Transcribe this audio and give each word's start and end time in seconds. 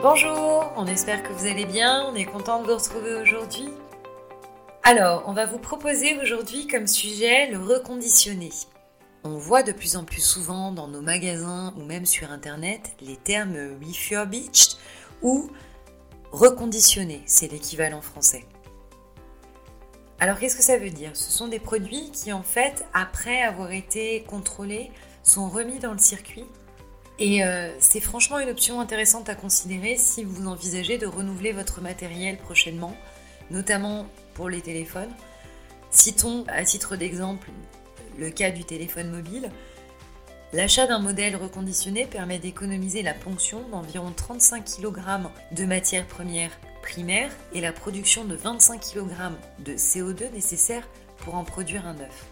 Bonjour, 0.00 0.72
on 0.76 0.86
espère 0.86 1.24
que 1.24 1.32
vous 1.32 1.46
allez 1.46 1.64
bien, 1.64 2.06
on 2.08 2.14
est 2.14 2.24
content 2.24 2.62
de 2.62 2.68
vous 2.68 2.78
retrouver 2.78 3.14
aujourd'hui. 3.14 3.68
Alors, 4.84 5.24
on 5.26 5.32
va 5.32 5.44
vous 5.44 5.58
proposer 5.58 6.16
aujourd'hui 6.22 6.68
comme 6.68 6.86
sujet 6.86 7.50
le 7.50 7.58
reconditionné. 7.58 8.50
On 9.24 9.38
voit 9.38 9.64
de 9.64 9.72
plus 9.72 9.96
en 9.96 10.04
plus 10.04 10.20
souvent 10.20 10.70
dans 10.70 10.86
nos 10.86 11.00
magasins 11.00 11.74
ou 11.76 11.82
même 11.82 12.06
sur 12.06 12.30
internet 12.30 12.92
les 13.00 13.16
termes 13.16 13.56
refurbished 13.84 14.78
ou 15.20 15.50
reconditionné, 16.30 17.22
c'est 17.26 17.50
l'équivalent 17.50 18.00
français. 18.00 18.44
Alors 20.20 20.38
qu'est-ce 20.38 20.56
que 20.56 20.62
ça 20.62 20.78
veut 20.78 20.90
dire? 20.90 21.10
Ce 21.14 21.32
sont 21.32 21.48
des 21.48 21.58
produits 21.58 22.12
qui 22.12 22.32
en 22.32 22.44
fait, 22.44 22.86
après 22.94 23.42
avoir 23.42 23.72
été 23.72 24.22
contrôlés, 24.28 24.92
sont 25.24 25.48
remis 25.48 25.80
dans 25.80 25.92
le 25.92 25.98
circuit. 25.98 26.46
Et 27.18 27.42
euh, 27.42 27.70
c'est 27.80 28.00
franchement 28.00 28.38
une 28.38 28.48
option 28.48 28.80
intéressante 28.80 29.28
à 29.28 29.34
considérer 29.34 29.96
si 29.96 30.22
vous 30.22 30.46
envisagez 30.46 30.98
de 30.98 31.06
renouveler 31.06 31.52
votre 31.52 31.80
matériel 31.80 32.38
prochainement, 32.38 32.96
notamment 33.50 34.06
pour 34.34 34.48
les 34.48 34.60
téléphones. 34.60 35.10
Citons 35.90 36.44
à 36.48 36.62
titre 36.64 36.96
d'exemple 36.96 37.50
le 38.18 38.30
cas 38.30 38.50
du 38.50 38.64
téléphone 38.64 39.10
mobile. 39.10 39.50
L'achat 40.52 40.86
d'un 40.86 41.00
modèle 41.00 41.36
reconditionné 41.36 42.06
permet 42.06 42.38
d'économiser 42.38 43.02
la 43.02 43.14
ponction 43.14 43.68
d'environ 43.68 44.12
35 44.12 44.64
kg 44.64 44.98
de 45.52 45.64
matières 45.64 46.06
premières 46.06 46.58
primaires 46.82 47.32
et 47.52 47.60
la 47.60 47.72
production 47.72 48.24
de 48.24 48.34
25 48.34 48.80
kg 48.80 49.10
de 49.58 49.72
CO2 49.74 50.32
nécessaires 50.32 50.88
pour 51.18 51.34
en 51.34 51.44
produire 51.44 51.86
un 51.86 51.94
neuf. 51.94 52.26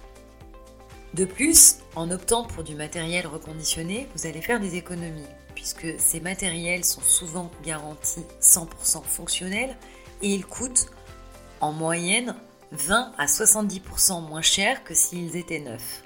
De 1.15 1.25
plus, 1.25 1.79
en 1.95 2.11
optant 2.11 2.45
pour 2.45 2.63
du 2.63 2.75
matériel 2.75 3.27
reconditionné, 3.27 4.09
vous 4.15 4.27
allez 4.27 4.43
faire 4.43 4.61
des 4.61 4.77
économies, 4.77 5.23
puisque 5.55 5.87
ces 5.99 6.21
matériels 6.21 6.85
sont 6.85 7.01
souvent 7.01 7.51
garantis 7.65 8.25
100% 8.41 9.03
fonctionnels 9.03 9.77
et 10.23 10.35
ils 10.35 10.47
coûtent 10.47 10.91
en 11.61 11.73
moyenne 11.73 12.35
20 12.73 13.13
à 13.17 13.27
70% 13.27 14.27
moins 14.27 14.43
cher 14.43 14.85
que 14.85 14.95
s'ils 14.95 15.37
étaient 15.37 15.61
neufs. 15.61 16.03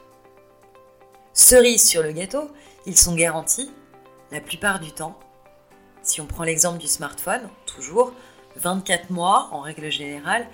Cerise 1.33 1.89
sur 1.89 2.02
le 2.02 2.12
gâteau, 2.12 2.50
ils 2.86 2.98
sont 2.98 3.14
garantis 3.14 3.70
la 4.30 4.41
plupart 4.41 4.80
du 4.80 4.92
temps. 4.92 5.19
Si 6.02 6.20
on 6.20 6.27
prend 6.27 6.44
l'exemple 6.44 6.78
du 6.78 6.86
smartphone, 6.86 7.48
toujours 7.67 8.12
24 8.56 9.11
mois 9.11 9.48
en 9.52 9.61
règle 9.61 9.91
générale, 9.91 10.46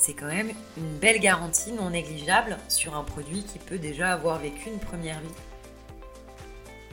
c'est 0.00 0.14
quand 0.14 0.26
même 0.26 0.50
une 0.78 0.96
belle 0.96 1.20
garantie 1.20 1.72
non 1.72 1.90
négligeable 1.90 2.56
sur 2.68 2.96
un 2.96 3.04
produit 3.04 3.44
qui 3.44 3.58
peut 3.58 3.78
déjà 3.78 4.12
avoir 4.12 4.38
vécu 4.38 4.70
une 4.70 4.78
première 4.78 5.20
vie. 5.20 5.28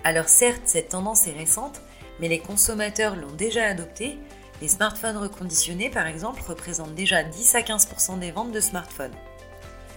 Alors 0.03 0.27
certes, 0.27 0.63
cette 0.65 0.89
tendance 0.89 1.25
est 1.25 1.31
récente, 1.31 1.79
mais 2.19 2.27
les 2.27 2.39
consommateurs 2.39 3.15
l'ont 3.15 3.31
déjà 3.31 3.63
adoptée. 3.63 4.17
Les 4.61 4.67
smartphones 4.67 5.15
reconditionnés, 5.15 5.89
par 5.89 6.05
exemple, 6.05 6.41
représentent 6.45 6.95
déjà 6.95 7.23
10 7.23 7.55
à 7.55 7.61
15% 7.61 8.19
des 8.19 8.31
ventes 8.31 8.51
de 8.51 8.59
smartphones. 8.59 9.15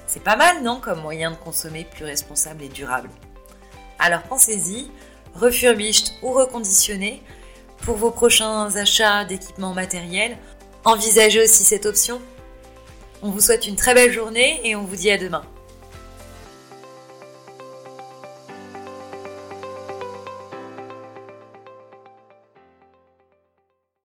C'est 0.07 0.23
pas 0.23 0.37
mal, 0.37 0.63
non, 0.63 0.81
comme 0.81 1.01
moyen 1.01 1.33
de 1.33 1.37
consommer 1.37 1.85
plus 1.85 2.05
responsable 2.05 2.63
et 2.63 2.69
durable. 2.69 3.11
Alors 3.99 4.23
pensez-y, 4.23 4.89
refurbished 5.35 6.13
ou 6.23 6.31
reconditionné, 6.33 7.25
pour 7.79 7.97
vos 7.97 8.13
prochains 8.13 8.77
achats 8.77 9.25
d'équipements 9.25 9.75
matériels, 9.75 10.39
envisagez 10.85 11.43
aussi 11.43 11.65
cette 11.65 11.87
option 11.87 12.21
on 13.23 13.31
vous 13.31 13.41
souhaite 13.41 13.67
une 13.67 13.77
très 13.77 13.95
belle 13.95 14.13
journée 14.13 14.61
et 14.65 14.77
on 14.77 14.85
vous 14.85 14.97
dit 14.97 15.11
à 15.11 15.19
demain. 15.19 15.43